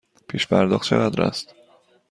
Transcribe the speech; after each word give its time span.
پیش 0.27 0.47
پرداخت 0.47 0.87
چقدر 0.87 1.21
است؟ 1.21 1.55